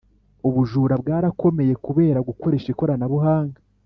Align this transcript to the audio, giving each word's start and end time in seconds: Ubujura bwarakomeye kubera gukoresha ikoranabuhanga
Ubujura 0.47 0.93
bwarakomeye 1.01 1.73
kubera 1.85 2.19
gukoresha 2.27 2.67
ikoranabuhanga 2.73 3.59